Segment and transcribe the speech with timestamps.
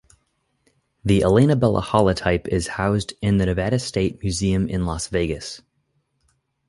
[1.05, 5.61] The "Elainabella" holotype is housed in the Nevada State Museum in Las Vegas.